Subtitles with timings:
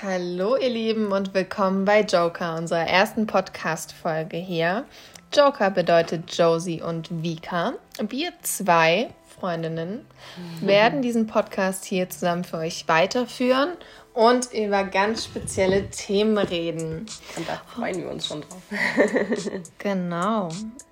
[0.00, 4.84] Hallo ihr Lieben und willkommen bei Joker, unserer ersten Podcast-Folge hier.
[5.34, 7.72] Joker bedeutet Josie und Vika.
[8.08, 10.06] Wir zwei Freundinnen
[10.60, 13.70] werden diesen Podcast hier zusammen für euch weiterführen
[14.18, 17.06] und über ganz spezielle Themen reden.
[17.36, 18.62] Und da freuen wir uns schon drauf.
[19.78, 20.48] genau.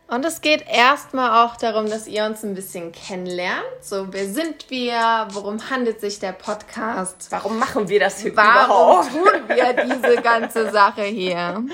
[0.07, 3.65] Und es geht erstmal auch darum, dass ihr uns ein bisschen kennenlernt.
[3.81, 5.27] So, wer sind wir?
[5.33, 7.27] Worum handelt sich der Podcast?
[7.31, 9.11] Warum machen wir das hier Warum überhaupt?
[9.11, 11.65] tun wir diese ganze Sache hier?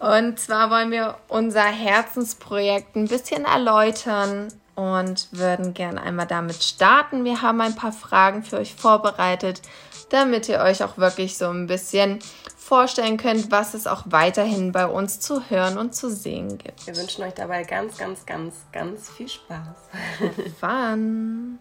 [0.00, 7.24] Und zwar wollen wir unser Herzensprojekt ein bisschen erläutern und würden gerne einmal damit starten.
[7.24, 9.62] Wir haben ein paar Fragen für euch vorbereitet,
[10.10, 12.18] damit ihr euch auch wirklich so ein bisschen
[12.56, 16.86] vorstellen könnt, was es auch weiterhin bei uns zu hören und zu sehen gibt.
[16.86, 19.76] Wir wünschen euch dabei ganz, ganz, ganz, ganz viel Spaß.
[20.20, 21.58] Have fun.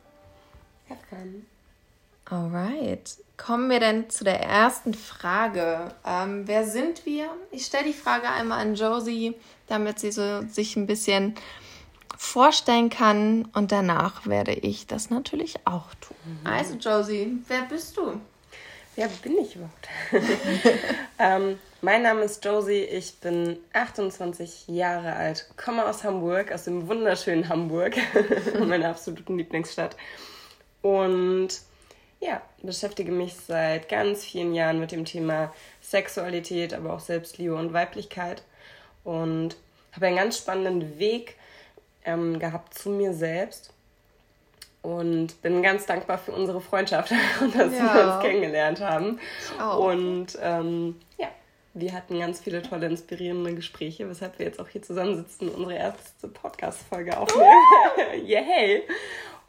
[0.89, 1.45] Have fun.
[2.29, 3.17] Alright.
[3.35, 5.91] Kommen wir denn zu der ersten Frage.
[6.05, 7.29] Ähm, wer sind wir?
[7.51, 9.35] Ich stelle die Frage einmal an Josie,
[9.67, 11.35] damit sie so sich ein bisschen
[12.17, 16.15] vorstellen kann und danach werde ich das natürlich auch tun.
[16.25, 16.47] Mhm.
[16.47, 18.21] Also Josie, wer bist du?
[18.95, 19.89] Wer bin ich überhaupt?
[21.19, 26.87] ähm, mein Name ist Josie, ich bin 28 Jahre alt, komme aus Hamburg, aus dem
[26.87, 27.95] wunderschönen Hamburg,
[28.59, 29.97] meiner absoluten Lieblingsstadt.
[30.83, 31.49] Und
[32.19, 37.73] ja, beschäftige mich seit ganz vielen Jahren mit dem Thema Sexualität, aber auch Selbstliebe und
[37.73, 38.43] Weiblichkeit.
[39.03, 39.57] Und
[39.91, 41.35] habe einen ganz spannenden Weg
[42.05, 43.72] ähm, gehabt zu mir selbst
[44.83, 47.95] und bin ganz dankbar für unsere Freundschaft und dass ja.
[47.95, 49.19] wir uns kennengelernt haben.
[49.79, 51.29] Und ähm, ja,
[51.73, 55.75] wir hatten ganz viele tolle, inspirierende Gespräche, weshalb wir jetzt auch hier zusammensitzen und unsere
[55.75, 57.47] erste Podcast-Folge aufnehmen.
[57.47, 58.15] Uh!
[58.25, 58.83] Yay!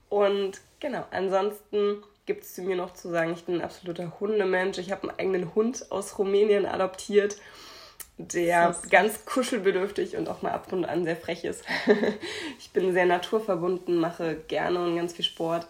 [0.09, 4.79] Und genau, ansonsten gibt es zu mir noch zu sagen, ich bin ein absoluter Hundemensch.
[4.79, 7.37] Ich habe einen eigenen Hund aus Rumänien adoptiert
[8.17, 11.65] der ganz kuschelbedürftig und auch mal ab und an sehr frech ist.
[12.59, 15.67] ich bin sehr naturverbunden, mache gerne und ganz viel Sport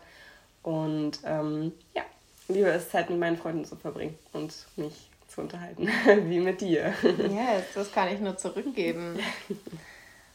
[0.63, 2.03] und ähm, ja,
[2.49, 5.89] liebe es Zeit mit meinen Freunden zu verbringen und mich zu unterhalten,
[6.27, 6.93] wie mit dir.
[7.03, 9.19] Yes, das kann ich nur zurückgeben.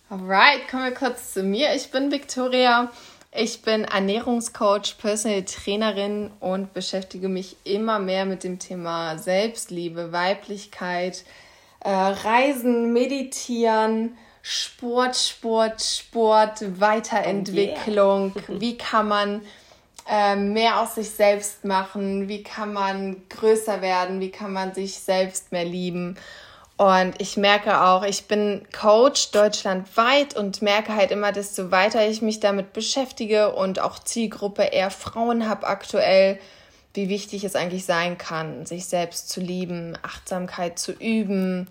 [0.09, 1.75] Alright, kommen wir kurz zu mir.
[1.75, 2.91] Ich bin Victoria.
[3.31, 11.23] Ich bin Ernährungscoach, Personal Trainerin und beschäftige mich immer mehr mit dem Thema Selbstliebe, Weiblichkeit,
[11.81, 18.33] äh, Reisen, Meditieren, Sport, Sport, Sport, Weiterentwicklung.
[18.35, 18.59] Oh yeah.
[18.61, 19.41] Wie kann man
[20.09, 22.27] äh, mehr aus sich selbst machen?
[22.27, 24.19] Wie kann man größer werden?
[24.19, 26.17] Wie kann man sich selbst mehr lieben?
[26.77, 32.21] Und ich merke auch, ich bin Coach deutschlandweit und merke halt immer, desto weiter ich
[32.21, 36.39] mich damit beschäftige und auch Zielgruppe eher Frauen habe aktuell,
[36.99, 41.69] wie wichtig es eigentlich sein kann, sich selbst zu lieben, Achtsamkeit zu üben,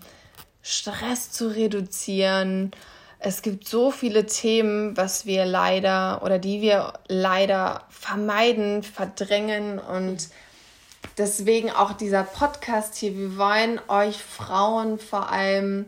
[0.63, 2.71] Stress zu reduzieren.
[3.19, 10.29] Es gibt so viele Themen, was wir leider oder die wir leider vermeiden, verdrängen und
[11.19, 13.15] deswegen auch dieser Podcast hier.
[13.15, 15.85] Wir wollen euch Frauen vor allem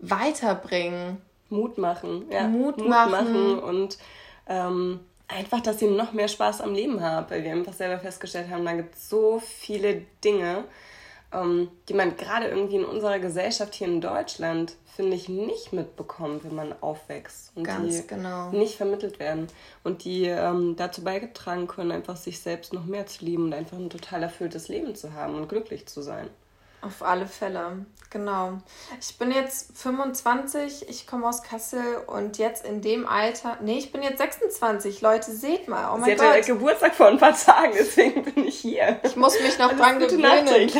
[0.00, 1.16] weiterbringen.
[1.48, 2.46] Mut machen, ja.
[2.46, 3.10] Mut, Mut machen.
[3.10, 3.98] machen und
[4.46, 5.00] ähm,
[5.36, 8.64] einfach, dass ihr noch mehr Spaß am Leben habt, weil wir einfach selber festgestellt haben,
[8.64, 10.64] da gibt es so viele Dinge,
[11.32, 16.44] ähm, die man gerade irgendwie in unserer Gesellschaft hier in Deutschland, finde ich, nicht mitbekommt,
[16.44, 17.52] wenn man aufwächst.
[17.54, 18.50] Und Ganz die genau.
[18.50, 19.46] nicht vermittelt werden.
[19.84, 23.78] Und die ähm, dazu beigetragen können, einfach sich selbst noch mehr zu lieben und einfach
[23.78, 26.28] ein total erfülltes Leben zu haben und glücklich zu sein.
[26.82, 28.58] Auf alle Fälle, genau.
[28.98, 33.92] Ich bin jetzt 25, ich komme aus Kassel und jetzt in dem Alter, nee, ich
[33.92, 36.36] bin jetzt 26, Leute, seht mal, oh mein Sie Gott.
[36.36, 38.98] hatte Geburtstag vor ein paar Tagen, deswegen bin ich hier.
[39.02, 40.48] Ich muss mich noch dran gewöhnen.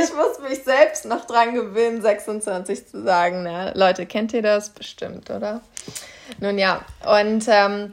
[0.00, 3.42] ich muss mich selbst noch dran gewöhnen, 26 zu sagen.
[3.42, 3.72] Ne?
[3.74, 4.70] Leute, kennt ihr das?
[4.70, 5.62] Bestimmt, oder?
[6.38, 7.92] Nun ja, und ähm,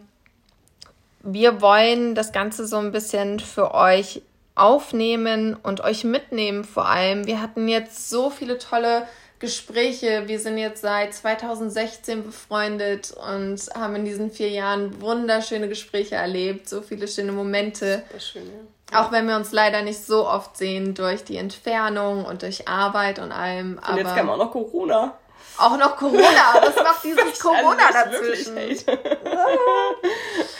[1.24, 4.22] wir wollen das Ganze so ein bisschen für euch
[4.56, 7.28] aufnehmen und euch mitnehmen vor allem.
[7.28, 9.08] Wir hatten jetzt so viele tolle
[9.40, 10.24] Gespräche.
[10.28, 16.70] Wir sind jetzt seit 2016 befreundet und haben in diesen vier Jahren wunderschöne Gespräche erlebt,
[16.70, 18.04] so viele schöne Momente.
[18.18, 18.44] Schön,
[18.92, 19.02] ja.
[19.02, 23.20] Auch wenn wir uns leider nicht so oft sehen durch die Entfernung und durch Arbeit
[23.20, 23.80] und allem.
[23.90, 25.18] Und jetzt kam auch noch Corona.
[25.58, 26.62] Auch noch Corona.
[26.62, 28.56] Was macht dieses Corona dazwischen?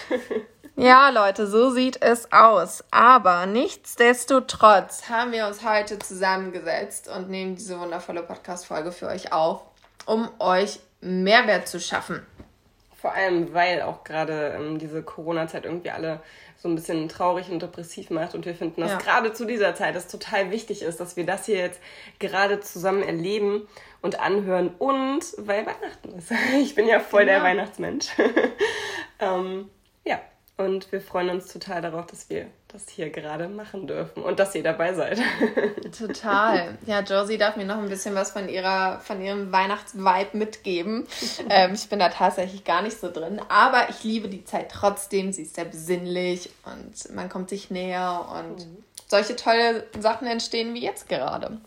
[0.78, 2.84] Ja, Leute, so sieht es aus.
[2.92, 9.62] Aber nichtsdestotrotz haben wir uns heute zusammengesetzt und nehmen diese wundervolle Podcast-Folge für euch auf,
[10.06, 12.26] um euch Mehrwert zu schaffen.
[12.98, 16.20] vor allem, weil auch gerade ähm, diese Corona-Zeit irgendwie alle
[16.58, 18.36] so ein bisschen traurig und depressiv macht.
[18.36, 18.98] Und wir finden, dass ja.
[18.98, 21.80] gerade zu dieser Zeit es total wichtig ist, dass wir das hier jetzt
[22.20, 23.66] gerade zusammen erleben
[24.02, 24.72] und anhören.
[24.78, 26.32] Und weil Weihnachten ist.
[26.60, 27.36] Ich bin ja voll ja.
[27.36, 28.08] der Weihnachtsmensch.
[29.20, 29.70] ähm,
[30.04, 30.20] ja,
[30.58, 34.56] und wir freuen uns total darauf, dass wir das hier gerade machen dürfen und dass
[34.56, 35.20] ihr dabei seid.
[35.98, 36.78] Total.
[36.86, 41.08] Ja, Josie darf mir noch ein bisschen was von ihrer, von ihrem Weihnachtsvibe mitgeben.
[41.48, 45.32] Ähm, ich bin da tatsächlich gar nicht so drin, aber ich liebe die Zeit trotzdem.
[45.32, 48.84] Sie ist sehr besinnlich und man kommt sich näher und mhm.
[49.08, 51.58] solche tolle Sachen entstehen wie jetzt gerade.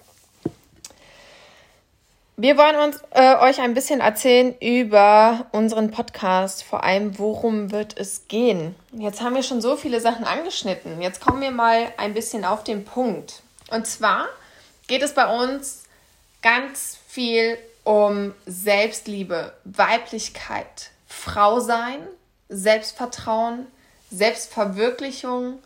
[2.40, 7.98] Wir wollen uns äh, euch ein bisschen erzählen über unseren Podcast, vor allem worum wird
[7.98, 8.76] es gehen.
[8.92, 11.02] Jetzt haben wir schon so viele Sachen angeschnitten.
[11.02, 13.42] Jetzt kommen wir mal ein bisschen auf den Punkt.
[13.72, 14.28] Und zwar
[14.86, 15.82] geht es bei uns
[16.40, 22.06] ganz viel um Selbstliebe, Weiblichkeit, Frau sein,
[22.48, 23.66] Selbstvertrauen,
[24.12, 25.58] Selbstverwirklichung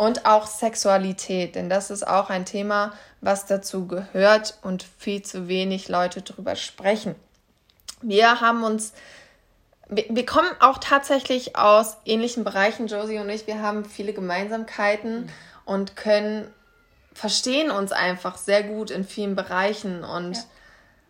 [0.00, 5.46] und auch Sexualität, denn das ist auch ein Thema, was dazu gehört und viel zu
[5.46, 7.14] wenig Leute darüber sprechen.
[8.00, 8.94] Wir haben uns,
[9.90, 13.46] wir, wir kommen auch tatsächlich aus ähnlichen Bereichen, Josie und ich.
[13.46, 15.30] Wir haben viele Gemeinsamkeiten mhm.
[15.66, 16.50] und können
[17.12, 20.42] verstehen uns einfach sehr gut in vielen Bereichen und ja.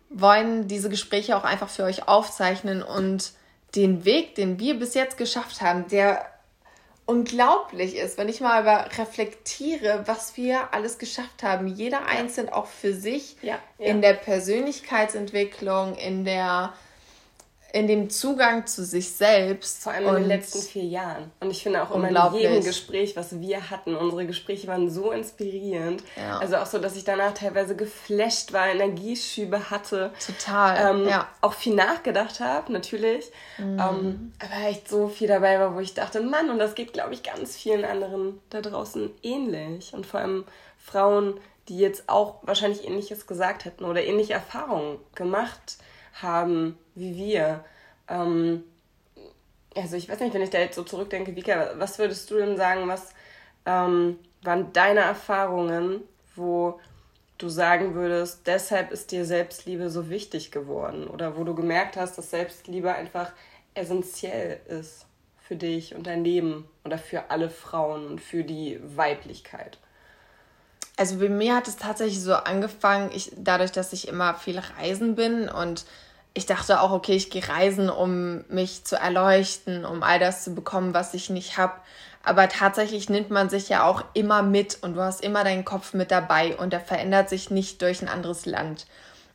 [0.09, 3.31] wollen diese Gespräche auch einfach für euch aufzeichnen und
[3.73, 6.30] den Weg, den wir bis jetzt geschafft haben, der
[7.11, 8.61] unglaublich ist, wenn ich mal
[8.97, 11.67] reflektiere, was wir alles geschafft haben.
[11.67, 12.05] Jeder ja.
[12.05, 16.73] einzeln auch für sich ja, in der Persönlichkeitsentwicklung, in der
[17.73, 19.83] in dem Zugang zu sich selbst.
[19.83, 21.31] Vor allem in den letzten vier Jahren.
[21.39, 25.11] Und ich finde auch immer in jedem Gespräch, was wir hatten, unsere Gespräche waren so
[25.11, 26.03] inspirierend.
[26.17, 26.39] Ja.
[26.39, 30.11] Also auch so, dass ich danach teilweise geflasht war, Energieschübe hatte.
[30.25, 30.95] Total.
[30.95, 31.27] Ähm, ja.
[31.39, 33.31] Auch viel nachgedacht habe, natürlich.
[33.57, 33.79] Mhm.
[33.79, 37.13] Ähm, aber echt so viel dabei war, wo ich dachte, Mann, und das geht, glaube
[37.13, 39.93] ich, ganz vielen anderen da draußen ähnlich.
[39.93, 40.43] Und vor allem
[40.77, 41.39] Frauen,
[41.69, 45.77] die jetzt auch wahrscheinlich ähnliches gesagt hätten oder ähnliche Erfahrungen gemacht
[46.21, 47.63] haben wie wir.
[48.07, 48.63] Ähm,
[49.75, 52.57] also ich weiß nicht, wenn ich da jetzt so zurückdenke, Vika, was würdest du denn
[52.57, 53.13] sagen, was
[53.65, 56.01] ähm, waren deine Erfahrungen,
[56.35, 56.79] wo
[57.37, 62.17] du sagen würdest, deshalb ist dir Selbstliebe so wichtig geworden oder wo du gemerkt hast,
[62.17, 63.31] dass Selbstliebe einfach
[63.73, 65.05] essentiell ist
[65.47, 69.79] für dich und dein Leben oder für alle Frauen und für die Weiblichkeit?
[70.97, 75.15] Also bei mir hat es tatsächlich so angefangen, ich, dadurch, dass ich immer viel reisen
[75.15, 75.85] bin und
[76.33, 80.55] ich dachte auch, okay, ich gehe reisen, um mich zu erleuchten, um all das zu
[80.55, 81.73] bekommen, was ich nicht habe.
[82.23, 85.93] Aber tatsächlich nimmt man sich ja auch immer mit und du hast immer deinen Kopf
[85.93, 88.85] mit dabei und der verändert sich nicht durch ein anderes Land.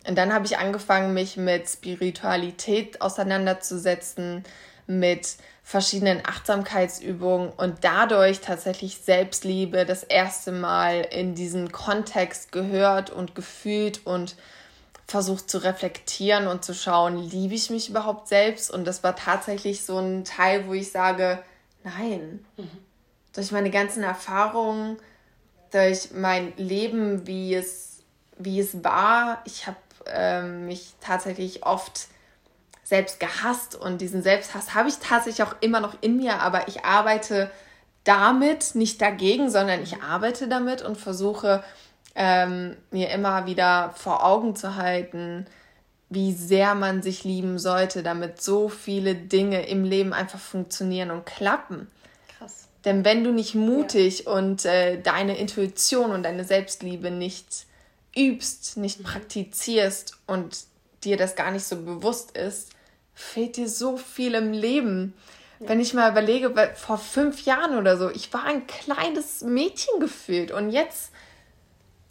[0.09, 4.45] Und dann habe ich angefangen, mich mit Spiritualität auseinanderzusetzen,
[4.87, 13.35] mit verschiedenen Achtsamkeitsübungen und dadurch tatsächlich Selbstliebe das erste Mal in diesen Kontext gehört und
[13.35, 14.37] gefühlt und
[15.07, 18.71] versucht zu reflektieren und zu schauen, liebe ich mich überhaupt selbst?
[18.71, 21.43] Und das war tatsächlich so ein Teil, wo ich sage,
[21.85, 22.45] nein.
[22.57, 22.71] Mhm.
[23.33, 24.97] Durch meine ganzen Erfahrungen,
[25.71, 28.03] durch mein Leben, wie es,
[28.39, 29.77] wie es war, ich habe
[30.07, 32.09] ähm, mich tatsächlich oft
[32.83, 36.85] selbst gehasst und diesen Selbsthass habe ich tatsächlich auch immer noch in mir, aber ich
[36.85, 37.51] arbeite
[38.05, 41.65] damit, nicht dagegen, sondern ich arbeite damit und versuche
[42.17, 45.47] ähm, mir immer wieder vor Augen zu halten,
[46.09, 51.27] wie sehr man sich lieben sollte, damit so viele Dinge im Leben einfach funktionieren und
[51.27, 51.89] klappen.
[52.39, 52.69] Krass.
[52.85, 54.33] Denn wenn du nicht mutig ja.
[54.33, 57.67] und äh, deine Intuition und deine Selbstliebe nicht
[58.17, 59.05] übst, nicht mhm.
[59.05, 60.57] praktizierst und
[61.05, 62.71] dir das gar nicht so bewusst ist,
[63.15, 65.13] fehlt dir so viel im Leben.
[65.59, 65.69] Ja.
[65.69, 70.51] Wenn ich mal überlege, vor fünf Jahren oder so, ich war ein kleines Mädchen gefühlt
[70.51, 71.11] und jetzt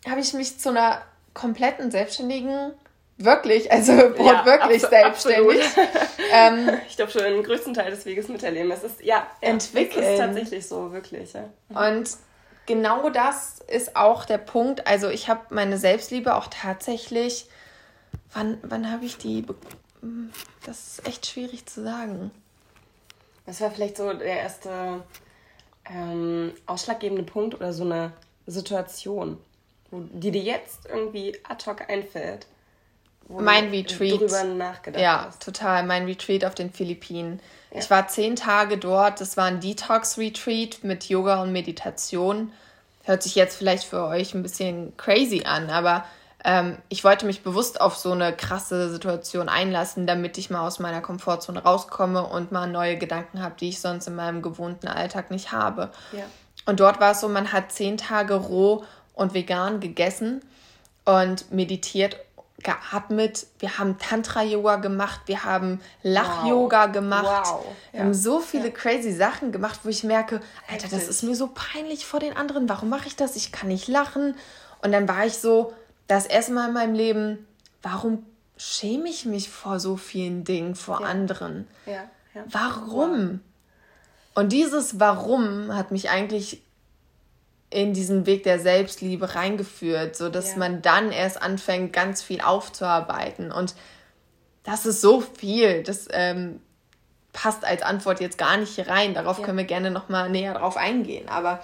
[0.05, 1.01] habe ich mich zu einer
[1.33, 2.74] kompletten Selbstständigen
[3.17, 5.65] wirklich, also ja, wirklich abso selbstständig.
[6.31, 8.71] ähm, ich glaube schon den größten Teil des Weges miterleben.
[8.71, 10.03] Es ist ja entwickeln.
[10.03, 11.33] Es ist tatsächlich so, wirklich.
[11.33, 11.50] Ja.
[11.69, 12.09] Und
[12.65, 14.88] genau das ist auch der Punkt.
[14.88, 17.47] Also ich habe meine Selbstliebe auch tatsächlich.
[18.33, 19.45] Wann, wann habe ich die?
[20.65, 22.31] Das ist echt schwierig zu sagen.
[23.45, 25.03] Das war vielleicht so der erste
[25.89, 28.12] ähm, ausschlaggebende Punkt oder so eine
[28.47, 29.38] Situation
[30.11, 32.47] die dir jetzt irgendwie ad hoc einfällt?
[33.27, 34.21] mein Retreat.
[34.21, 35.41] Drüber nachgedacht ja, hast.
[35.41, 35.83] total.
[35.83, 37.39] Mein Retreat auf den Philippinen.
[37.71, 37.79] Ja.
[37.79, 39.21] Ich war zehn Tage dort.
[39.21, 42.51] Das war ein Detox-Retreat mit Yoga und Meditation.
[43.03, 46.05] Hört sich jetzt vielleicht für euch ein bisschen crazy an, aber
[46.43, 50.79] ähm, ich wollte mich bewusst auf so eine krasse Situation einlassen, damit ich mal aus
[50.79, 55.31] meiner Komfortzone rauskomme und mal neue Gedanken habe, die ich sonst in meinem gewohnten Alltag
[55.31, 55.91] nicht habe.
[56.11, 56.23] Ja.
[56.65, 58.83] Und dort war es so, man hat zehn Tage roh
[59.15, 60.41] und vegan gegessen
[61.05, 62.17] und meditiert
[62.65, 66.91] geatmet, wir haben Tantra-Yoga gemacht, wir haben Lach-Yoga wow.
[66.91, 67.48] gemacht.
[67.48, 67.65] Wow.
[67.91, 68.05] Wir ja.
[68.05, 68.74] haben so viele ja.
[68.74, 72.67] crazy Sachen gemacht, wo ich merke, Alter, das ist mir so peinlich vor den anderen.
[72.67, 73.36] Warum mache ich das?
[73.36, 74.36] Ich kann nicht lachen.
[74.81, 75.74] Und dann war ich so,
[76.07, 77.48] das erste Mal in meinem Leben,
[77.81, 78.25] warum
[78.57, 81.07] schäme ich mich vor so vielen Dingen, vor ja.
[81.07, 81.67] anderen?
[82.45, 83.41] Warum?
[84.34, 84.43] Wow.
[84.43, 86.62] Und dieses Warum hat mich eigentlich
[87.69, 90.57] in diesen Weg der Selbstliebe reingeführt, so dass ja.
[90.57, 93.51] man dann erst anfängt, ganz viel aufzuarbeiten.
[93.51, 93.75] Und
[94.63, 95.84] das ist so viel.
[95.84, 96.62] Das ähm,
[97.34, 99.13] passt als Antwort jetzt gar nicht hier rein.
[99.13, 99.45] Darauf ja.
[99.45, 101.27] können wir gerne noch mal näher drauf eingehen.
[101.27, 101.60] Aber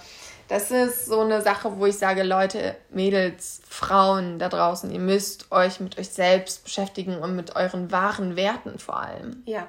[0.52, 5.50] das ist so eine Sache, wo ich sage, Leute, Mädels, Frauen da draußen, ihr müsst
[5.50, 9.44] euch mit euch selbst beschäftigen und mit euren wahren Werten vor allem.
[9.46, 9.68] Ja,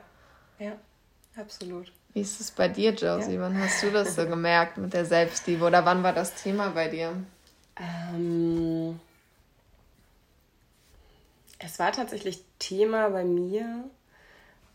[0.59, 0.73] ja,
[1.37, 1.93] absolut.
[2.15, 3.35] Wie ist es bei dir, Josie?
[3.35, 3.41] Ja.
[3.41, 5.65] Wann hast du das so gemerkt mit der Selbstliebe?
[5.65, 7.13] Oder wann war das Thema bei dir?
[7.77, 9.01] Ähm,
[11.59, 13.85] es war tatsächlich Thema bei mir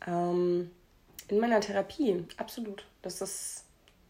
[0.08, 0.72] ähm,
[1.28, 2.26] in meiner Therapie.
[2.38, 2.86] Absolut.
[3.02, 3.66] Das ist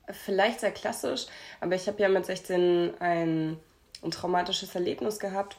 [0.09, 1.25] vielleicht sehr klassisch,
[1.59, 3.59] aber ich habe ja mit 16 ein,
[4.01, 5.57] ein traumatisches Erlebnis gehabt.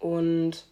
[0.00, 0.64] Und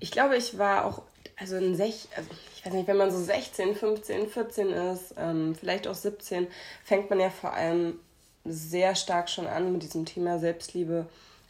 [0.00, 1.02] ich glaube, ich war auch
[1.38, 5.54] also in sech, also ich weiß nicht, wenn man so 16, 15, 14 ist, ähm,
[5.54, 6.46] vielleicht auch 17,
[6.84, 7.98] fängt man ja vor allem
[8.44, 11.06] sehr stark schon an, mit diesem Thema Selbstliebe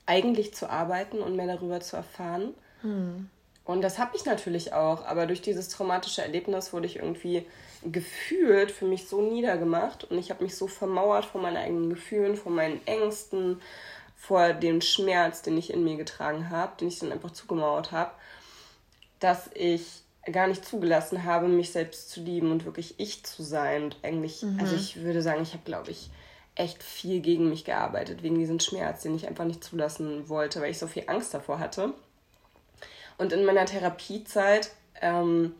[0.07, 2.55] eigentlich zu arbeiten und mehr darüber zu erfahren.
[2.83, 3.29] Hm.
[3.65, 7.47] Und das habe ich natürlich auch, aber durch dieses traumatische Erlebnis wurde ich irgendwie
[7.85, 12.37] gefühlt für mich so niedergemacht und ich habe mich so vermauert vor meinen eigenen Gefühlen,
[12.37, 13.61] vor meinen Ängsten,
[14.17, 18.11] vor dem Schmerz, den ich in mir getragen habe, den ich dann einfach zugemauert habe
[19.21, 23.85] dass ich gar nicht zugelassen habe, mich selbst zu lieben und wirklich ich zu sein.
[23.85, 24.59] Und eigentlich, mhm.
[24.61, 26.11] also ich würde sagen, ich habe, glaube ich,
[26.55, 30.71] echt viel gegen mich gearbeitet, wegen diesem Schmerz, den ich einfach nicht zulassen wollte, weil
[30.71, 31.95] ich so viel Angst davor hatte.
[33.19, 35.55] Und in meiner Therapiezeit ähm,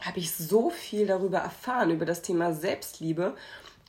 [0.00, 3.34] habe ich so viel darüber erfahren, über das Thema Selbstliebe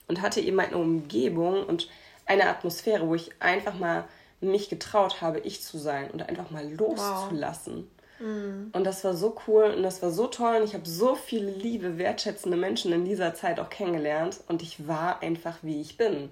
[0.08, 1.88] und hatte eben eine Umgebung und
[2.26, 4.06] eine Atmosphäre, wo ich einfach mal
[4.40, 7.76] mich getraut habe, ich zu sein und einfach mal loszulassen.
[7.76, 8.01] Wow.
[8.22, 8.70] Mhm.
[8.72, 11.52] Und das war so cool und das war so toll und ich habe so viele
[11.52, 16.32] liebe, wertschätzende Menschen in dieser Zeit auch kennengelernt und ich war einfach, wie ich bin.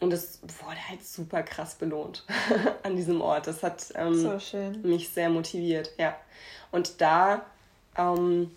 [0.00, 2.24] Und es wurde halt super krass belohnt
[2.82, 3.46] an diesem Ort.
[3.46, 6.16] Das hat ähm, so mich sehr motiviert, ja.
[6.72, 7.42] Und da
[7.96, 8.50] ähm,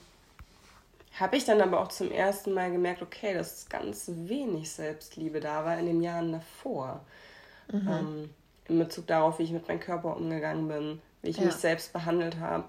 [1.19, 5.65] habe ich dann aber auch zum ersten Mal gemerkt, okay, dass ganz wenig Selbstliebe da
[5.65, 7.01] war in den Jahren davor.
[7.71, 7.87] Mhm.
[7.87, 8.29] Ähm,
[8.67, 11.45] in Bezug darauf, wie ich mit meinem Körper umgegangen bin, wie ich ja.
[11.45, 12.65] mich selbst behandelt habe,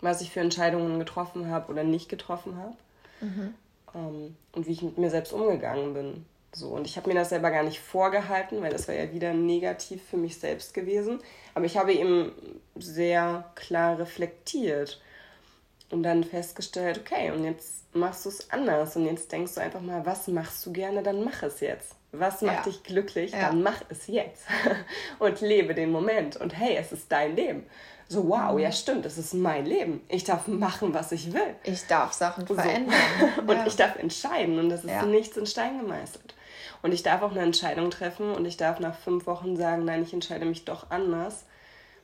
[0.00, 2.74] was ich für Entscheidungen getroffen habe oder nicht getroffen habe
[3.20, 3.54] mhm.
[3.94, 6.26] ähm, und wie ich mit mir selbst umgegangen bin.
[6.52, 9.34] So, und ich habe mir das selber gar nicht vorgehalten, weil das war ja wieder
[9.34, 11.20] negativ für mich selbst gewesen.
[11.54, 12.32] Aber ich habe eben
[12.74, 15.00] sehr klar reflektiert
[15.90, 18.96] und dann festgestellt, okay, und jetzt machst du es anders.
[18.96, 21.94] Und jetzt denkst du einfach mal, was machst du gerne, dann mach es jetzt.
[22.12, 22.62] Was macht ja.
[22.62, 23.32] dich glücklich?
[23.32, 23.48] Ja.
[23.48, 24.44] Dann mach es jetzt.
[25.18, 26.36] und lebe den Moment.
[26.36, 27.66] Und hey, es ist dein Leben.
[28.10, 28.60] So, wow, mhm.
[28.60, 30.00] ja stimmt, es ist mein Leben.
[30.08, 31.54] Ich darf machen, was ich will.
[31.64, 32.54] Ich darf Sachen so.
[32.54, 32.94] verändern.
[33.46, 33.66] und ja.
[33.66, 34.58] ich darf entscheiden.
[34.58, 36.34] Und das ist nichts in Stein gemeißelt.
[36.80, 40.02] Und ich darf auch eine Entscheidung treffen und ich darf nach fünf Wochen sagen, nein,
[40.02, 41.44] ich entscheide mich doch anders,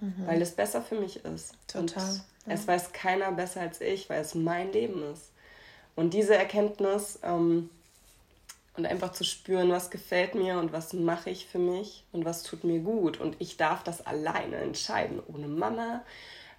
[0.05, 0.27] mhm.
[0.27, 1.55] weil es besser für mich ist.
[1.67, 2.05] Total.
[2.05, 5.31] Und es weiß keiner besser als ich, weil es mein Leben ist.
[5.97, 7.71] Und diese Erkenntnis ähm,
[8.77, 12.43] und einfach zu spüren, was gefällt mir und was mache ich für mich und was
[12.43, 13.21] tut mir gut.
[13.21, 16.03] Und ich darf das alleine entscheiden, ohne Mama,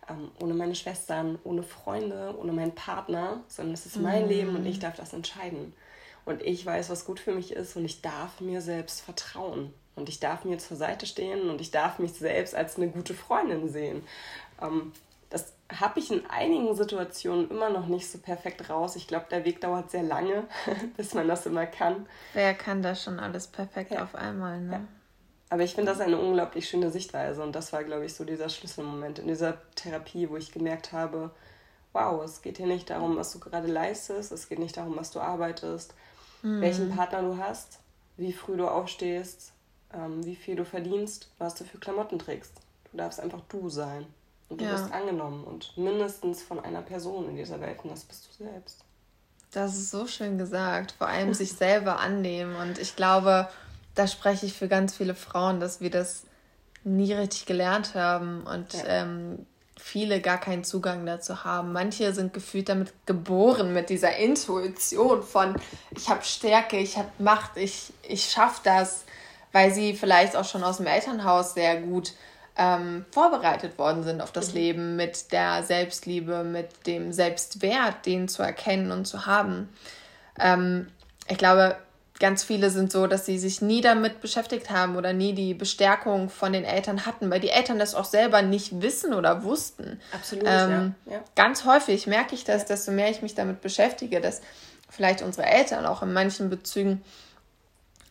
[0.10, 4.30] ähm, ohne meine Schwestern, ohne Freunde, ohne meinen Partner, sondern es ist mein mm.
[4.30, 5.74] Leben und ich darf das entscheiden.
[6.24, 9.74] Und ich weiß, was gut für mich ist und ich darf mir selbst vertrauen.
[9.96, 13.14] Und ich darf mir zur Seite stehen und ich darf mich selbst als eine gute
[13.14, 14.04] Freundin sehen.
[14.62, 14.92] Ähm,
[15.30, 18.96] das habe ich in einigen Situationen immer noch nicht so perfekt raus.
[18.96, 20.44] Ich glaube, der Weg dauert sehr lange,
[20.98, 22.06] bis man das immer kann.
[22.34, 24.04] Wer kann das schon alles perfekt ja.
[24.04, 24.72] auf einmal, ne?
[24.74, 24.82] Ja.
[25.50, 28.50] Aber ich finde das eine unglaublich schöne Sichtweise und das war, glaube ich, so dieser
[28.50, 31.32] Schlüsselmoment in dieser Therapie, wo ich gemerkt habe,
[31.94, 35.12] wow, es geht hier nicht darum, was du gerade leistest, es geht nicht darum, was
[35.12, 35.94] du arbeitest,
[36.42, 36.62] mhm.
[36.62, 37.80] welchen Partner du hast,
[38.18, 39.54] wie früh du aufstehst,
[39.96, 42.54] ähm, wie viel du verdienst, was du für Klamotten trägst.
[42.92, 44.06] Du darfst einfach du sein.
[44.48, 44.74] Und du ja.
[44.74, 48.84] bist angenommen und mindestens von einer Person in dieser Welt und das bist du selbst.
[49.52, 50.92] Das ist so schön gesagt.
[50.92, 52.56] Vor allem sich selber annehmen.
[52.56, 53.50] Und ich glaube,
[53.96, 56.26] da spreche ich für ganz viele Frauen, dass wir das
[56.84, 58.84] nie richtig gelernt haben und ja.
[58.86, 59.46] ähm,
[59.78, 61.74] viele gar keinen Zugang dazu haben.
[61.74, 65.56] Manche sind gefühlt damit geboren, mit dieser Intuition von
[65.96, 69.06] ich habe Stärke, ich habe Macht, ich, ich schaffe das,
[69.56, 72.12] weil sie vielleicht auch schon aus dem Elternhaus sehr gut
[72.58, 74.60] ähm, vorbereitet worden sind auf das mhm.
[74.60, 79.70] Leben mit der Selbstliebe, mit dem Selbstwert, den zu erkennen und zu haben.
[80.38, 80.90] Ähm,
[81.30, 81.78] ich glaube,
[82.20, 86.30] ganz viele sind so, dass sie sich nie damit beschäftigt haben oder nie die Bestärkung
[86.30, 90.02] von den Eltern hatten, weil die Eltern das auch selber nicht wissen oder wussten.
[90.12, 90.44] Absolut.
[90.46, 91.14] Ähm, ja.
[91.14, 91.24] Ja.
[91.38, 92.68] Ganz häufig merke ich das, ja.
[92.68, 94.42] desto mehr ich mich damit beschäftige, dass
[94.90, 97.06] vielleicht unsere Eltern auch in manchen Bezügen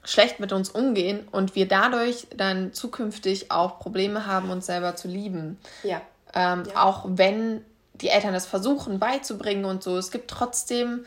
[0.05, 5.09] schlecht mit uns umgehen und wir dadurch dann zukünftig auch Probleme haben, uns selber zu
[5.09, 5.59] lieben.
[5.83, 6.01] Ja.
[6.35, 11.05] Ähm, auch wenn die Eltern das versuchen beizubringen und so, es gibt trotzdem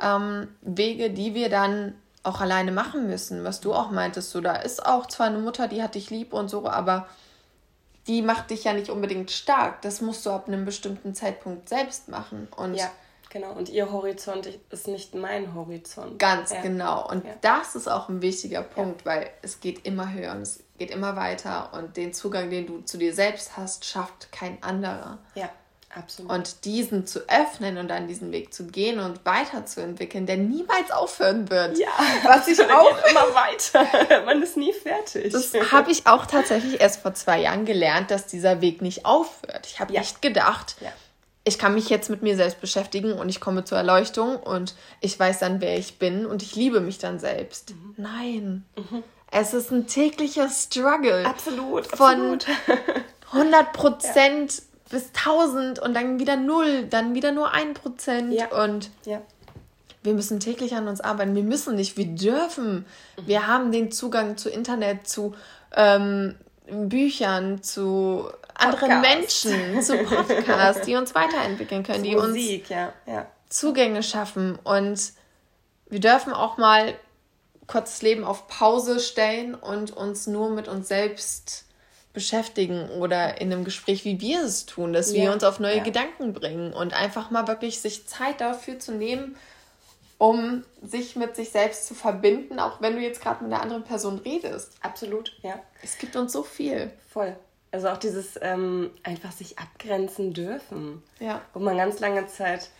[0.00, 4.30] ähm, Wege, die wir dann auch alleine machen müssen, was du auch meintest.
[4.30, 7.06] So, da ist auch zwar eine Mutter, die hat dich lieb und so, aber
[8.06, 9.82] die macht dich ja nicht unbedingt stark.
[9.82, 12.48] Das musst du ab einem bestimmten Zeitpunkt selbst machen.
[12.56, 12.90] Und ja,
[13.30, 13.52] genau.
[13.52, 16.18] Und ihr Horizont ist nicht mein Horizont.
[16.18, 16.60] Ganz ja.
[16.60, 17.08] genau.
[17.08, 17.32] Und ja.
[17.40, 19.06] das ist auch ein wichtiger Punkt, ja.
[19.06, 21.72] weil es geht immer höher und es geht immer weiter.
[21.72, 25.18] Und den Zugang, den du zu dir selbst hast, schafft kein anderer.
[25.34, 25.50] Ja.
[25.92, 26.30] Absolut.
[26.30, 31.50] Und diesen zu öffnen und dann diesen Weg zu gehen und weiterzuentwickeln, der niemals aufhören
[31.50, 31.78] wird.
[31.78, 31.88] Ja,
[32.22, 34.24] was ich auch immer weiter.
[34.24, 35.32] Man ist nie fertig.
[35.32, 39.66] Das habe ich auch tatsächlich erst vor zwei Jahren gelernt, dass dieser Weg nicht aufhört.
[39.66, 40.92] Ich habe nicht gedacht, ja.
[41.44, 45.18] Ich kann mich jetzt mit mir selbst beschäftigen und ich komme zur Erleuchtung und ich
[45.18, 47.70] weiß dann, wer ich bin und ich liebe mich dann selbst.
[47.70, 47.94] Mhm.
[47.96, 48.64] Nein.
[48.76, 49.02] Mhm.
[49.30, 51.24] Es ist ein täglicher Struggle.
[51.24, 51.86] Absolut.
[51.86, 52.46] Von absolut.
[53.32, 54.58] 100 Prozent.
[54.58, 58.48] Ja bis 1000 und dann wieder null, dann wieder nur ein Prozent ja.
[58.62, 59.22] und ja.
[60.02, 61.34] wir müssen täglich an uns arbeiten.
[61.34, 62.84] Wir müssen nicht, wir dürfen.
[63.16, 63.26] Mhm.
[63.26, 65.34] Wir haben den Zugang zu Internet, zu
[65.74, 66.34] ähm,
[66.68, 68.28] Büchern, zu
[68.60, 72.92] anderen Menschen, zu Podcasts, die uns weiterentwickeln können, die Musik, uns ja.
[73.06, 73.26] Ja.
[73.48, 75.12] Zugänge schaffen und
[75.88, 76.94] wir dürfen auch mal
[77.66, 81.64] kurz das Leben auf Pause stellen und uns nur mit uns selbst
[82.12, 85.22] beschäftigen oder in einem Gespräch, wie wir es tun, dass ja.
[85.22, 85.82] wir uns auf neue ja.
[85.82, 89.36] Gedanken bringen und einfach mal wirklich sich Zeit dafür zu nehmen,
[90.18, 93.84] um sich mit sich selbst zu verbinden, auch wenn du jetzt gerade mit einer anderen
[93.84, 94.72] Person redest.
[94.82, 95.60] Absolut, ja.
[95.82, 96.90] Es gibt uns so viel.
[97.08, 97.36] Voll.
[97.72, 101.02] Also auch dieses ähm, einfach sich abgrenzen dürfen.
[101.18, 101.40] Ja.
[101.54, 102.70] Wo man ganz lange Zeit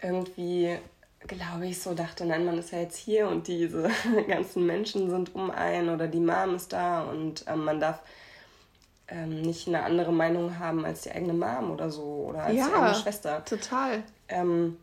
[0.00, 0.78] irgendwie,
[1.26, 3.90] glaube ich, so dachte, nein, man ist ja jetzt hier und diese
[4.28, 8.00] ganzen Menschen sind um einen oder die Mom ist da und ähm, man darf
[9.08, 12.68] ähm, nicht eine andere Meinung haben als die eigene Mom oder so oder als ja,
[12.68, 13.44] die eigene Schwester.
[13.44, 14.02] Total.
[14.28, 14.76] Ähm,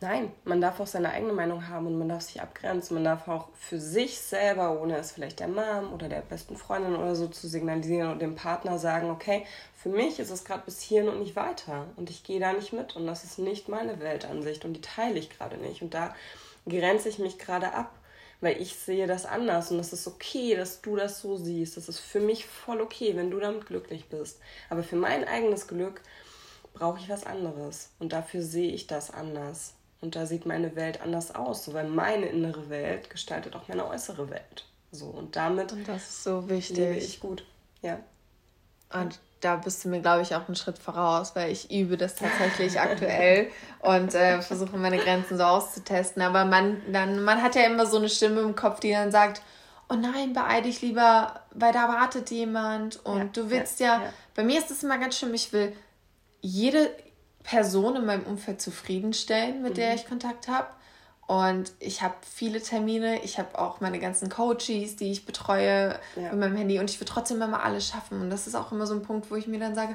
[0.00, 2.94] nein, man darf auch seine eigene Meinung haben und man darf sich abgrenzen.
[2.94, 6.96] Man darf auch für sich selber, ohne es vielleicht der Mom oder der besten Freundin
[6.96, 10.80] oder so zu signalisieren und dem Partner sagen, okay, für mich ist es gerade bis
[10.80, 14.00] hierhin und nicht weiter und ich gehe da nicht mit und das ist nicht meine
[14.00, 16.14] Weltansicht und die teile ich gerade nicht und da
[16.66, 17.90] grenze ich mich gerade ab
[18.40, 21.76] weil ich sehe das anders und es ist okay, dass du das so siehst.
[21.76, 24.40] Das ist für mich voll okay, wenn du damit glücklich bist.
[24.70, 26.00] Aber für mein eigenes Glück
[26.72, 29.74] brauche ich was anderes und dafür sehe ich das anders.
[30.00, 33.86] Und da sieht meine Welt anders aus, so, weil meine innere Welt gestaltet auch meine
[33.86, 34.64] äußere Welt.
[34.92, 36.76] So und damit und das ist so wichtig.
[36.76, 37.44] lebe ich gut.
[37.82, 38.00] Ja.
[38.92, 42.16] Und da bist du mir, glaube ich, auch einen Schritt voraus, weil ich übe das
[42.16, 46.22] tatsächlich aktuell und äh, versuche meine Grenzen so auszutesten.
[46.22, 49.42] Aber man, dann, man hat ja immer so eine Stimme im Kopf, die dann sagt,
[49.88, 54.12] oh nein, beeil dich lieber, weil da wartet jemand und ja, du willst ja, ja,
[54.34, 55.72] bei mir ist es immer ganz schlimm, ich will
[56.40, 56.90] jede
[57.42, 59.76] Person in meinem Umfeld zufriedenstellen, mit mhm.
[59.76, 60.68] der ich Kontakt habe.
[61.26, 66.22] Und ich habe viele Termine, ich habe auch meine ganzen Coaches, die ich betreue ja.
[66.32, 68.20] mit meinem Handy und ich will trotzdem immer alles schaffen.
[68.20, 69.94] Und das ist auch immer so ein Punkt, wo ich mir dann sage,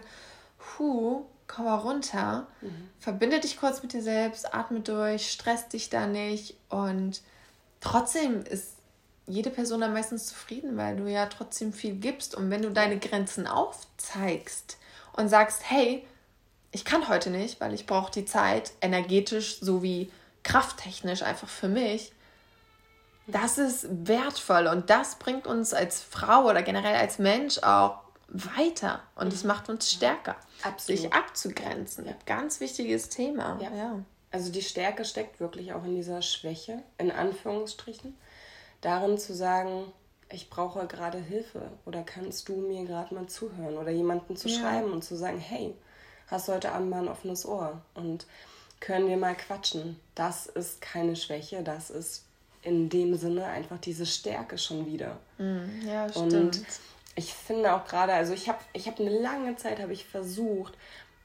[0.57, 2.89] puh, komm mal runter, mhm.
[2.99, 6.55] verbinde dich kurz mit dir selbst, atme durch, stress dich da nicht.
[6.69, 7.21] Und
[7.81, 8.75] trotzdem ist
[9.27, 12.35] jede Person dann meistens zufrieden, weil du ja trotzdem viel gibst.
[12.35, 14.77] Und wenn du deine Grenzen aufzeigst
[15.13, 16.07] und sagst, hey,
[16.75, 20.11] ich kann heute nicht, weil ich brauche die Zeit energetisch sowie
[20.43, 22.11] krafttechnisch einfach für mich,
[23.27, 29.01] das ist wertvoll und das bringt uns als Frau oder generell als Mensch auch weiter
[29.15, 31.01] und es macht uns stärker, Absolut.
[31.01, 32.07] sich abzugrenzen.
[32.07, 32.13] Ja.
[32.25, 33.57] Ganz wichtiges Thema.
[33.61, 33.73] Ja.
[33.73, 33.99] ja.
[34.31, 38.17] Also die Stärke steckt wirklich auch in dieser Schwäche, in Anführungsstrichen,
[38.81, 39.93] darin zu sagen,
[40.29, 44.59] ich brauche gerade Hilfe oder kannst du mir gerade mal zuhören oder jemanden zu ja.
[44.59, 45.73] schreiben und zu sagen, hey,
[46.27, 48.25] hast du heute Abend mal ein offenes Ohr und
[48.79, 49.99] können wir mal quatschen.
[50.15, 52.23] Das ist keine Schwäche, das ist
[52.61, 55.17] in dem Sinne einfach diese Stärke schon wieder.
[55.37, 56.33] Mm, ja, stimmt.
[56.33, 56.61] Und
[57.15, 60.73] ich finde auch gerade, also ich habe ich hab eine lange Zeit, habe ich versucht,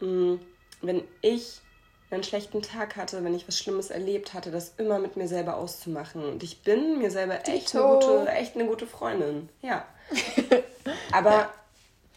[0.00, 0.34] mm,
[0.82, 1.60] wenn ich
[2.10, 5.56] einen schlechten Tag hatte, wenn ich was Schlimmes erlebt hatte, das immer mit mir selber
[5.56, 6.24] auszumachen.
[6.24, 9.48] Und ich bin mir selber echt eine gute, echt eine gute Freundin.
[9.62, 9.86] Ja.
[11.12, 11.52] Aber ja.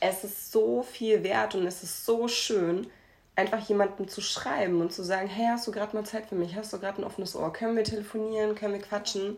[0.04, 2.88] Es ist so viel wert und es ist so schön,
[3.36, 6.56] einfach jemandem zu schreiben und zu sagen, hey, hast du gerade mal Zeit für mich?
[6.56, 7.54] Hast du gerade ein offenes Ohr?
[7.54, 8.54] Können wir telefonieren?
[8.54, 9.38] Können wir quatschen?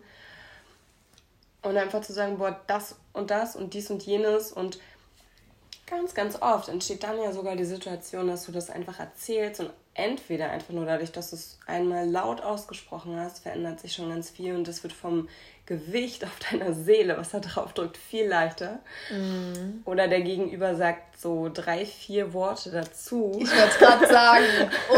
[1.62, 4.80] Und einfach zu sagen, boah, das und das und dies und jenes und
[5.88, 9.72] ganz, ganz oft entsteht dann ja sogar die Situation, dass du das einfach erzählst und
[9.94, 14.32] entweder einfach nur dadurch, dass du es einmal laut ausgesprochen hast, verändert sich schon ganz
[14.32, 15.30] viel und das wird vom
[15.66, 18.80] Gewicht auf deiner Seele, was da drauf drückt, viel leichter.
[19.10, 19.82] Mm.
[19.86, 23.40] Oder der Gegenüber sagt so drei, vier Worte dazu.
[23.42, 24.46] Ich wollte es gerade sagen,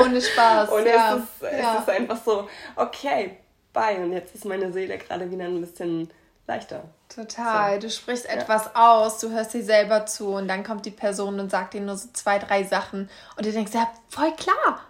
[0.02, 0.70] ohne Spaß.
[0.70, 1.16] Und ja.
[1.16, 1.80] es, ist, es ja.
[1.80, 3.38] ist einfach so, okay,
[3.72, 3.98] bye.
[3.98, 6.10] Und jetzt ist meine Seele gerade wieder ein bisschen
[6.48, 6.84] leichter.
[7.08, 7.76] Total.
[7.76, 7.88] So.
[7.88, 8.32] Du sprichst ja.
[8.34, 11.82] etwas aus, du hörst dir selber zu und dann kommt die Person und sagt dir
[11.82, 14.82] nur so zwei, drei Sachen und du denkst, ja, voll klar.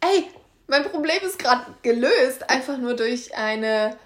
[0.00, 0.26] Ey,
[0.66, 3.96] mein Problem ist gerade gelöst, einfach nur durch eine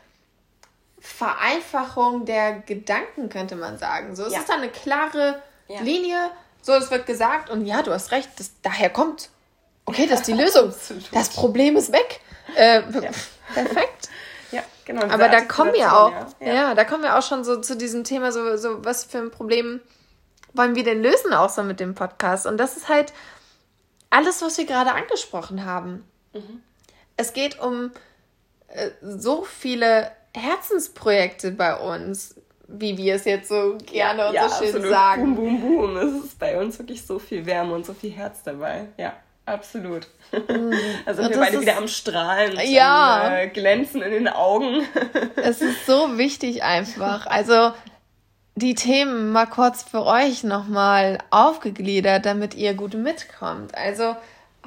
[1.06, 4.16] Vereinfachung der Gedanken, könnte man sagen.
[4.16, 4.40] So, es ja.
[4.40, 5.80] ist da eine klare ja.
[5.80, 9.30] Linie, so, es wird gesagt und ja, du hast recht, das, daher kommt.
[9.84, 10.74] Okay, das ist die Lösung.
[11.12, 12.20] das Problem ist weg.
[12.56, 12.82] Äh,
[13.54, 14.08] perfekt.
[14.50, 15.02] Ja, genau.
[15.06, 16.54] Aber da kommen wir auch, ja.
[16.54, 16.74] ja.
[16.74, 19.80] da kommen wir auch schon so zu diesem Thema, so, so was für ein Problem
[20.54, 22.46] wollen wir denn lösen auch so mit dem Podcast?
[22.46, 23.12] Und das ist halt
[24.10, 26.04] alles, was wir gerade angesprochen haben.
[26.32, 26.62] Mhm.
[27.16, 27.92] Es geht um
[28.68, 32.36] äh, so viele Herzensprojekte bei uns,
[32.68, 34.90] wie wir es jetzt so gerne ja, und ja, so schön absolut.
[34.90, 35.36] sagen.
[35.36, 35.96] Boom, boom, boom.
[35.96, 38.88] Es ist bei uns wirklich so viel Wärme und so viel Herz dabei.
[38.96, 39.14] Ja.
[39.46, 40.08] Absolut.
[40.32, 40.72] Mm.
[41.06, 43.26] Also sind wir beide wieder am Strahlen, ja.
[43.26, 44.84] Am, äh, glänzen in den Augen.
[45.36, 47.26] es ist so wichtig einfach.
[47.28, 47.72] Also
[48.56, 53.76] die Themen mal kurz für euch nochmal aufgegliedert, damit ihr gut mitkommt.
[53.76, 54.16] Also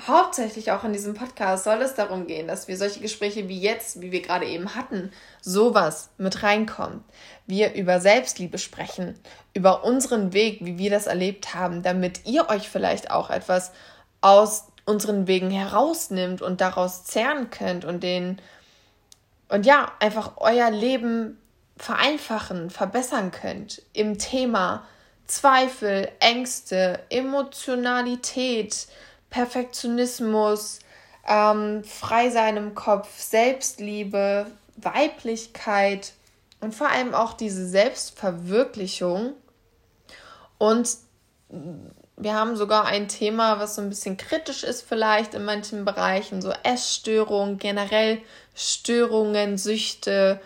[0.07, 4.01] hauptsächlich auch in diesem Podcast soll es darum gehen, dass wir solche Gespräche wie jetzt,
[4.01, 7.03] wie wir gerade eben hatten, sowas mit reinkommen.
[7.47, 9.19] Wir über Selbstliebe sprechen,
[9.53, 13.71] über unseren Weg, wie wir das erlebt haben, damit ihr euch vielleicht auch etwas
[14.21, 18.41] aus unseren Wegen herausnimmt und daraus zehren könnt und den
[19.49, 21.39] und ja, einfach euer Leben
[21.77, 24.85] vereinfachen, verbessern könnt im Thema
[25.25, 28.87] Zweifel, Ängste, Emotionalität,
[29.29, 30.79] Perfektionismus,
[31.27, 36.13] ähm, frei sein im Kopf, Selbstliebe, Weiblichkeit
[36.61, 39.33] und vor allem auch diese Selbstverwirklichung
[40.57, 40.97] und
[42.19, 46.41] wir haben sogar ein Thema, was so ein bisschen kritisch ist vielleicht in manchen Bereichen,
[46.41, 48.21] so Essstörungen, generell
[48.53, 50.41] Störungen, Süchte.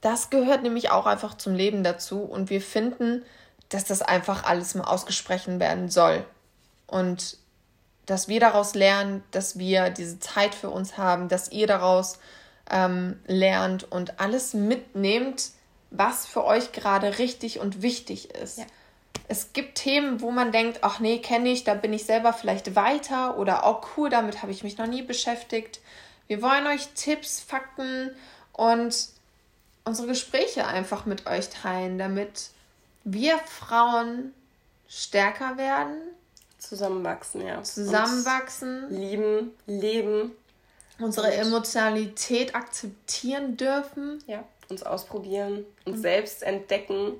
[0.00, 3.24] Das gehört nämlich auch einfach zum Leben dazu und wir finden,
[3.68, 6.24] dass das einfach alles mal ausgesprochen werden soll.
[6.86, 7.36] Und
[8.10, 12.18] dass wir daraus lernen, dass wir diese Zeit für uns haben, dass ihr daraus
[12.70, 15.50] ähm, lernt und alles mitnehmt,
[15.90, 18.58] was für euch gerade richtig und wichtig ist.
[18.58, 18.64] Ja
[19.28, 22.74] es gibt Themen, wo man denkt, ach nee, kenne ich, da bin ich selber vielleicht
[22.74, 25.80] weiter oder auch oh, cool, damit habe ich mich noch nie beschäftigt.
[26.26, 28.10] Wir wollen euch Tipps, Fakten
[28.52, 28.96] und
[29.84, 32.50] unsere Gespräche einfach mit euch teilen, damit
[33.04, 34.32] wir Frauen
[34.88, 35.98] stärker werden.
[36.58, 37.62] Zusammenwachsen, ja.
[37.62, 38.84] Zusammenwachsen.
[38.84, 40.32] Uns lieben, leben.
[40.98, 44.22] Unsere Emotionalität akzeptieren dürfen.
[44.26, 47.12] Ja, uns ausprobieren, uns und selbst entdecken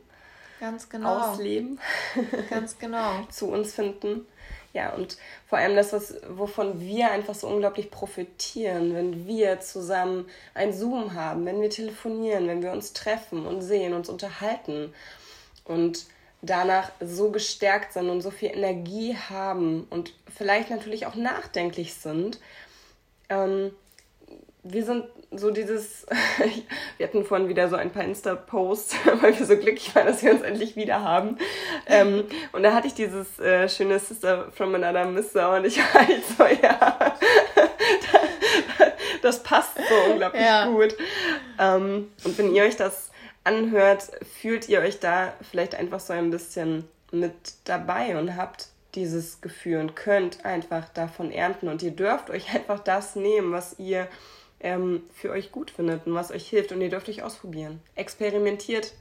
[0.61, 1.19] Ganz genau.
[1.19, 1.79] ausleben.
[2.51, 3.25] Ganz genau.
[3.31, 4.27] zu uns finden.
[4.75, 10.29] Ja, und vor allem das, was, wovon wir einfach so unglaublich profitieren, wenn wir zusammen
[10.55, 14.93] ein Zoom haben, wenn wir telefonieren, wenn wir uns treffen und sehen, uns unterhalten
[15.65, 16.07] und
[16.43, 22.39] danach so gestärkt sind und so viel Energie haben und vielleicht natürlich auch nachdenklich sind.
[23.29, 23.73] Ähm,
[24.63, 26.07] wir sind so dieses,
[26.97, 30.31] wir hatten vorhin wieder so ein paar Insta-Posts, weil wir so glücklich waren, dass wir
[30.33, 31.39] uns endlich wieder haben.
[31.87, 36.23] Ähm, und da hatte ich dieses äh, schöne Sister from Another Mister und ich halt
[36.37, 37.17] so, ja,
[39.23, 40.67] das passt so unglaublich ja.
[40.67, 40.97] gut.
[41.59, 43.08] Ähm, und wenn ihr euch das
[43.45, 49.41] anhört, fühlt ihr euch da vielleicht einfach so ein bisschen mit dabei und habt dieses
[49.41, 54.09] Gefühl und könnt einfach davon ernten und ihr dürft euch einfach das nehmen, was ihr
[54.61, 56.73] ähm, für euch gut findet und was euch hilft.
[56.73, 57.81] Und ihr dürft euch ausprobieren.
[57.95, 58.93] Experimentiert,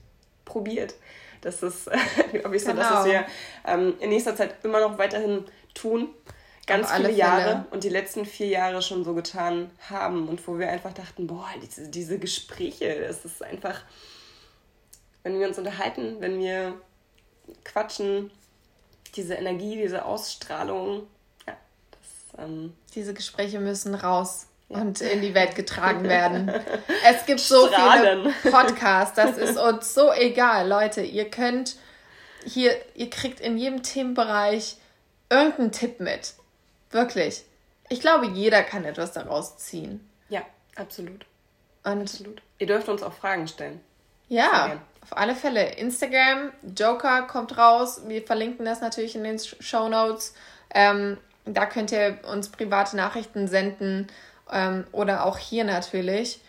[0.45, 0.95] probiert.
[1.41, 1.89] Das ist,
[2.32, 2.82] glaube ich, so, genau.
[2.82, 3.26] dass wir
[3.65, 6.10] ähm, in nächster Zeit immer noch weiterhin tun.
[6.65, 10.69] Ganz viele Jahre und die letzten vier Jahre schon so getan haben und wo wir
[10.69, 13.84] einfach dachten, boah, diese, diese Gespräche, das ist einfach,
[15.27, 16.79] wenn wir uns unterhalten, wenn wir
[17.65, 18.31] quatschen,
[19.15, 21.05] diese Energie, diese Ausstrahlung.
[21.45, 21.57] Ja,
[21.91, 24.79] das, ähm diese Gespräche müssen raus ja.
[24.79, 26.49] und in die Welt getragen werden.
[27.05, 28.33] es gibt so Strahlen.
[28.41, 31.01] viele Podcasts, das ist uns so egal, Leute.
[31.01, 31.75] Ihr könnt
[32.45, 34.77] hier, ihr kriegt in jedem Themenbereich
[35.29, 36.35] irgendeinen Tipp mit.
[36.91, 37.43] Wirklich.
[37.89, 40.09] Ich glaube, jeder kann etwas daraus ziehen.
[40.29, 40.43] Ja,
[40.77, 41.25] absolut.
[41.83, 42.41] Und absolut.
[42.59, 43.81] Ihr dürft uns auch Fragen stellen.
[44.29, 45.76] Ja, auf alle Fälle.
[45.76, 48.02] Instagram, Joker kommt raus.
[48.08, 50.34] Wir verlinken das natürlich in den Show Notes.
[50.74, 54.08] Ähm, da könnt ihr uns private Nachrichten senden
[54.52, 56.41] ähm, oder auch hier natürlich.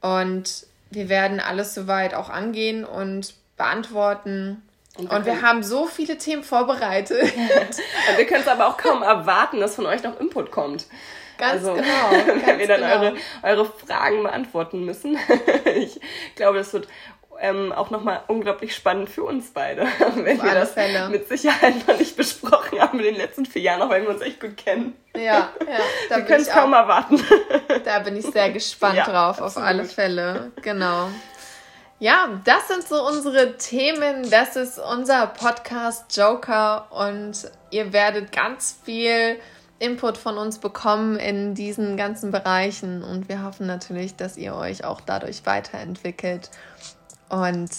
[0.00, 4.62] Und wir werden alles soweit auch angehen und beantworten.
[4.96, 7.20] Und, und wir haben so viele Themen vorbereitet.
[8.16, 10.86] wir können es aber auch kaum erwarten, dass von euch noch Input kommt.
[11.36, 12.10] Ganz also, genau.
[12.26, 12.94] Ganz wenn wir dann genau.
[12.94, 15.18] eure, eure Fragen beantworten müssen.
[15.76, 16.00] ich
[16.34, 16.88] glaube, das wird
[17.40, 21.08] ähm, auch nochmal unglaublich spannend für uns beide, wenn wir das Fälle.
[21.08, 24.22] mit Sicherheit noch nicht besprochen haben in den letzten vier Jahren, auch wenn wir uns
[24.22, 24.94] echt gut kennen.
[25.14, 25.78] Ja, ja.
[26.16, 27.22] wir können es kaum erwarten.
[27.84, 29.56] Da bin ich sehr gespannt ja, drauf, absolut.
[29.56, 30.52] auf alle Fälle.
[30.62, 31.08] Genau.
[32.00, 34.28] Ja, das sind so unsere Themen.
[34.30, 39.38] Das ist unser Podcast Joker und ihr werdet ganz viel
[39.80, 44.84] Input von uns bekommen in diesen ganzen Bereichen und wir hoffen natürlich, dass ihr euch
[44.84, 46.50] auch dadurch weiterentwickelt
[47.28, 47.70] und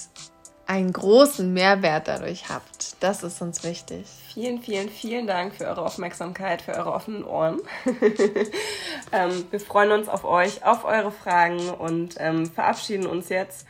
[0.69, 2.95] einen großen Mehrwert dadurch habt.
[2.99, 4.05] Das ist uns wichtig.
[4.33, 7.59] Vielen, vielen, vielen Dank für eure Aufmerksamkeit, für eure offenen Ohren.
[9.11, 13.65] ähm, wir freuen uns auf euch, auf eure Fragen und ähm, verabschieden uns jetzt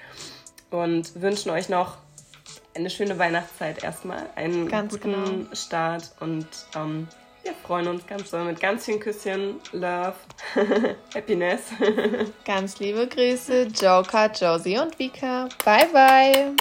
[0.71, 1.97] und wünschen euch noch
[2.75, 5.55] eine schöne Weihnachtszeit erstmal, einen ganz guten genau.
[5.55, 7.07] Start und ähm,
[7.43, 10.15] wir freuen uns ganz doll mit ganz vielen Küsschen, Love,
[11.15, 11.62] Happiness.
[12.45, 15.49] ganz liebe Grüße, Joker, Josie und Vika.
[15.63, 16.56] Bye, bye.